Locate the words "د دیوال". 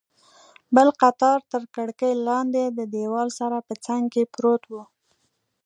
2.77-3.29